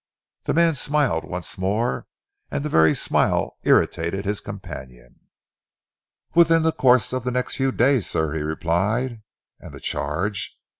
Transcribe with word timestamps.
The 0.45 0.55
man 0.55 0.73
smiled 0.73 1.23
once 1.25 1.59
more, 1.59 2.07
and 2.49 2.65
the 2.65 2.69
very 2.69 2.95
smile 2.95 3.57
irritated 3.61 4.25
his 4.25 4.39
companion. 4.41 5.19
"Within 6.33 6.63
the 6.63 6.71
course 6.71 7.13
of 7.13 7.23
the 7.23 7.29
next 7.29 7.53
few 7.57 7.71
days, 7.71 8.09
sir," 8.09 8.33
he 8.33 8.41
replied. 8.41 9.21
"And 9.59 9.75
the 9.75 9.79
charge?" 9.79 10.57